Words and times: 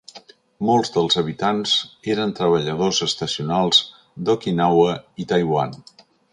Molts 0.69 0.89
dels 0.95 1.17
habitants 1.21 1.73
eren 2.15 2.33
treballadors 2.41 3.03
estacionals 3.09 3.85
d'Okinawa 4.31 4.99
i 5.25 5.31
Taiwan. 5.35 5.81